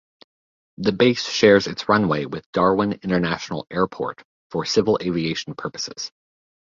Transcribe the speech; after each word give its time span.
The 0.79 0.93
base 0.93 1.29
shares 1.29 1.67
its 1.67 1.87
runway 1.87 2.25
with 2.25 2.51
Darwin 2.53 2.93
International 3.03 3.67
Airport, 3.69 4.23
for 4.49 4.65
civil 4.65 4.97
aviation 4.99 5.53
purposes. 5.53 6.11